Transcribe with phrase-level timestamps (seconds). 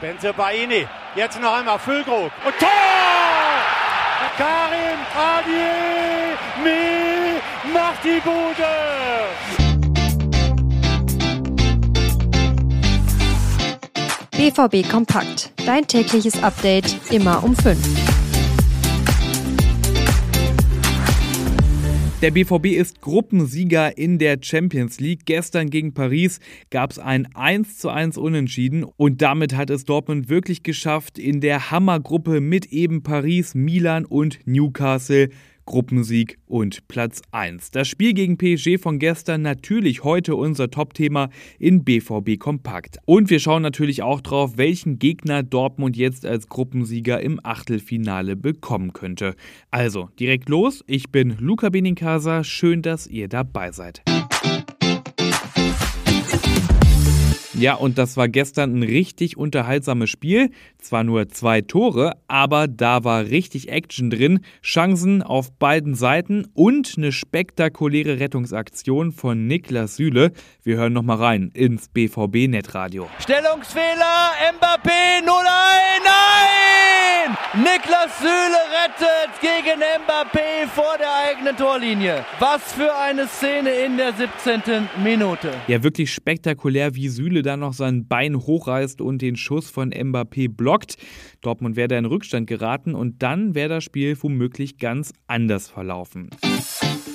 [0.00, 0.86] Benze Baini.
[1.16, 2.30] Jetzt noch einmal Füllkrug.
[2.44, 2.68] Und Tor!
[4.36, 6.70] Karim Adiemi
[7.72, 8.66] macht die Bude!
[14.36, 15.50] BVB Kompakt.
[15.66, 18.27] Dein tägliches Update immer um 5.
[22.20, 25.20] Der BVB ist Gruppensieger in der Champions League.
[25.24, 31.16] Gestern gegen Paris gab es ein 1:1 Unentschieden und damit hat es Dortmund wirklich geschafft,
[31.16, 35.28] in der Hammergruppe mit eben Paris, Milan und Newcastle
[35.68, 37.72] Gruppensieg und Platz 1.
[37.72, 41.28] Das Spiel gegen PSG von gestern natürlich heute unser Topthema
[41.58, 42.96] in BVB Kompakt.
[43.04, 48.94] Und wir schauen natürlich auch drauf, welchen Gegner Dortmund jetzt als Gruppensieger im Achtelfinale bekommen
[48.94, 49.34] könnte.
[49.70, 50.82] Also, direkt los.
[50.86, 52.44] Ich bin Luca Benincasa.
[52.44, 54.02] Schön, dass ihr dabei seid.
[57.58, 60.50] Ja, und das war gestern ein richtig unterhaltsames Spiel.
[60.78, 64.40] Zwar nur zwei Tore, aber da war richtig Action drin.
[64.62, 70.30] Chancen auf beiden Seiten und eine spektakuläre Rettungsaktion von Niklas Süle.
[70.62, 73.08] Wir hören nochmal rein ins BVB-Netradio.
[73.18, 75.24] Stellungsfehler, Mbappé 0-1,
[76.04, 76.87] nein!
[77.54, 82.24] Niklas Süle rettet gegen Mbappé vor der eigenen Torlinie.
[82.38, 84.88] Was für eine Szene in der 17.
[85.02, 85.52] Minute.
[85.66, 90.48] Ja, wirklich spektakulär, wie Süle dann noch sein Bein hochreißt und den Schuss von Mbappé
[90.48, 90.96] blockt.
[91.42, 96.30] Dortmund wäre da in Rückstand geraten und dann wäre das Spiel womöglich ganz anders verlaufen.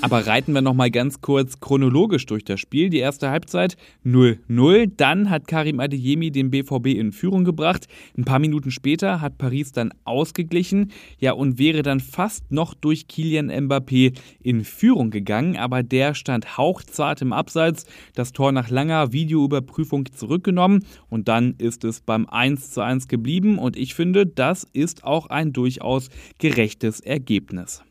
[0.04, 2.90] Aber reiten wir noch mal ganz kurz chronologisch durch das Spiel.
[2.90, 4.92] Die erste Halbzeit 0-0.
[4.98, 7.88] Dann hat Karim Adeyemi den BVB in Führung gebracht.
[8.18, 10.92] Ein paar Minuten später hat Paris dann ausgeglichen.
[11.20, 15.56] Ja, und wäre dann fast noch durch Kilian Mbappé in Führung gegangen.
[15.56, 17.86] Aber der stand hauchzart im Abseits.
[18.14, 20.84] Das Tor nach langer Videoüberprüfung zurückgenommen.
[21.10, 23.58] Und dann ist es beim 1-1 geblieben.
[23.58, 26.10] Und ich finde, das ist auch ein durchaus
[26.40, 27.84] gerechtes Ergebnis.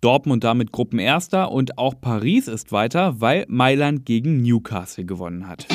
[0.00, 5.66] Dortmund damit Gruppenerster und auch Paris ist weiter, weil Mailand gegen Newcastle gewonnen hat.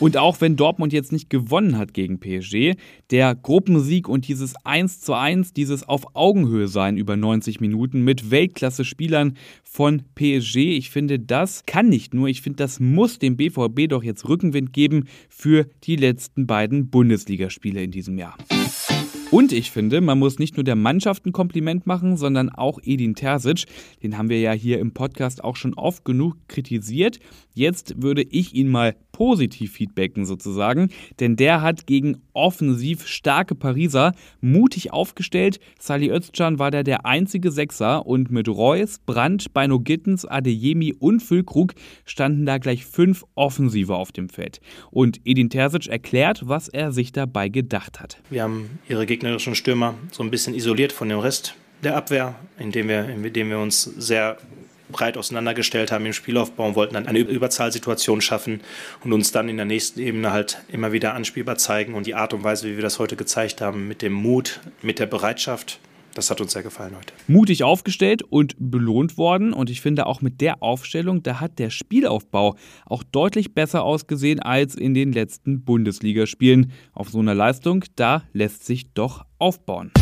[0.00, 2.74] Und auch wenn Dortmund jetzt nicht gewonnen hat gegen PSG,
[3.10, 8.30] der Gruppensieg und dieses 1 zu 1, dieses auf Augenhöhe sein über 90 Minuten mit
[8.30, 13.88] Weltklasse-Spielern von PSG, ich finde, das kann nicht nur, ich finde, das muss dem BVB
[13.90, 18.38] doch jetzt Rückenwind geben für die letzten beiden Bundesligaspiele in diesem Jahr.
[19.30, 23.14] Und ich finde, man muss nicht nur der Mannschaft ein Kompliment machen, sondern auch Edin
[23.14, 23.66] Terzic.
[24.02, 27.20] Den haben wir ja hier im Podcast auch schon oft genug kritisiert.
[27.54, 30.88] Jetzt würde ich ihn mal positiv feedbacken sozusagen,
[31.20, 35.60] denn der hat gegen offensiv starke Pariser mutig aufgestellt.
[35.78, 41.20] Sali Özcan war da der einzige Sechser und mit Reus, Brandt, Beino Gittens, Adeyemi und
[41.20, 41.74] Füllkrug
[42.06, 44.62] standen da gleich fünf Offensive auf dem Feld.
[44.90, 48.22] Und Edin Terzic erklärt, was er sich dabei gedacht hat.
[48.30, 52.88] Wir haben ihre gegnerischen Stürmer so ein bisschen isoliert von dem Rest der Abwehr, indem
[52.88, 54.38] wir, indem wir uns sehr
[54.90, 58.60] breit auseinandergestellt haben im Spielaufbau und wollten dann eine Überzahlsituation schaffen
[59.04, 61.94] und uns dann in der nächsten Ebene halt immer wieder anspielbar zeigen.
[61.94, 64.98] Und die Art und Weise, wie wir das heute gezeigt haben, mit dem Mut, mit
[64.98, 65.80] der Bereitschaft,
[66.14, 67.12] das hat uns sehr gefallen heute.
[67.28, 69.52] Mutig aufgestellt und belohnt worden.
[69.52, 74.40] Und ich finde auch mit der Aufstellung, da hat der Spielaufbau auch deutlich besser ausgesehen
[74.40, 76.72] als in den letzten Bundesligaspielen.
[76.92, 79.92] Auf so einer Leistung, da lässt sich doch aufbauen.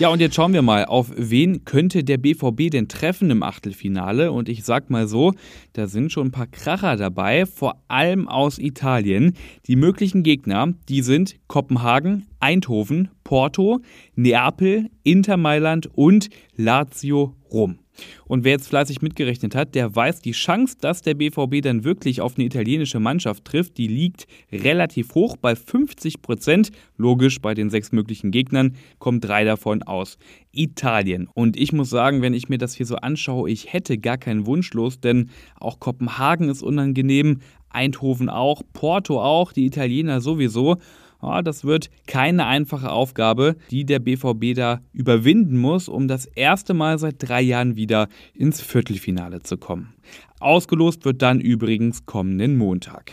[0.00, 4.32] Ja, und jetzt schauen wir mal, auf wen könnte der BVB denn treffen im Achtelfinale?
[4.32, 5.34] Und ich sag mal so,
[5.72, 9.34] da sind schon ein paar Kracher dabei, vor allem aus Italien.
[9.68, 13.82] Die möglichen Gegner, die sind Kopenhagen, Eindhoven, Porto,
[14.16, 17.78] Neapel, Inter Mailand und Lazio Rom.
[18.26, 22.20] Und wer jetzt fleißig mitgerechnet hat, der weiß, die Chance, dass der BVB dann wirklich
[22.20, 26.70] auf eine italienische Mannschaft trifft, die liegt relativ hoch bei 50 Prozent.
[26.96, 30.18] Logisch, bei den sechs möglichen Gegnern kommen drei davon aus
[30.52, 31.28] Italien.
[31.32, 34.46] Und ich muss sagen, wenn ich mir das hier so anschaue, ich hätte gar keinen
[34.46, 37.40] Wunsch los, denn auch Kopenhagen ist unangenehm,
[37.70, 40.76] Eindhoven auch, Porto auch, die Italiener sowieso.
[41.24, 46.74] Ja, das wird keine einfache Aufgabe, die der BVB da überwinden muss, um das erste
[46.74, 49.94] Mal seit drei Jahren wieder ins Viertelfinale zu kommen.
[50.38, 53.12] Ausgelost wird dann übrigens kommenden Montag.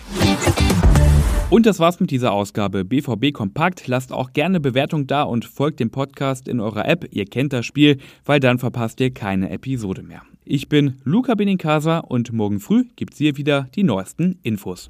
[1.49, 3.87] Und das war's mit dieser Ausgabe BVB Kompakt.
[3.87, 7.07] Lasst auch gerne Bewertung da und folgt dem Podcast in eurer App.
[7.11, 10.23] Ihr kennt das Spiel, weil dann verpasst ihr keine Episode mehr.
[10.43, 14.87] Ich bin Luca Benincasa und morgen früh gibt's hier wieder die neuesten Infos.